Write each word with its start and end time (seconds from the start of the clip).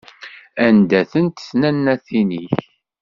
Anda-tent 0.65 1.37
tnannatin-ik? 1.49 2.55